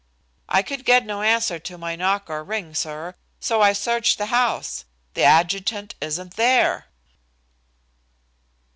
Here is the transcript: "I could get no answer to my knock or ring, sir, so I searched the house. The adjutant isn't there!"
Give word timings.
"I 0.49 0.63
could 0.63 0.83
get 0.83 1.05
no 1.05 1.21
answer 1.21 1.59
to 1.59 1.77
my 1.77 1.95
knock 1.95 2.27
or 2.27 2.43
ring, 2.43 2.73
sir, 2.73 3.13
so 3.39 3.61
I 3.61 3.73
searched 3.73 4.17
the 4.17 4.25
house. 4.33 4.83
The 5.13 5.21
adjutant 5.23 5.93
isn't 6.01 6.37
there!" 6.37 6.87